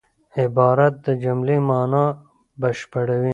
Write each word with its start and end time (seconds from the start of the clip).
عبارت 0.39 0.93
د 1.05 1.07
جملې 1.23 1.57
مانا 1.67 2.05
بشپړوي. 2.61 3.29